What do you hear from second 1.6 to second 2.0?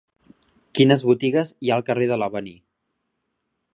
hi ha al